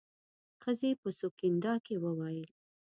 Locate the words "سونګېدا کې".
1.19-1.95